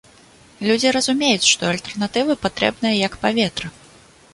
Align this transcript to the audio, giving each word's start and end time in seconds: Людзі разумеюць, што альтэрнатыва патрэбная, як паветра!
Людзі 0.67 0.93
разумеюць, 0.97 1.49
што 1.51 1.69
альтэрнатыва 1.75 2.39
патрэбная, 2.47 2.95
як 3.07 3.23
паветра! 3.29 3.67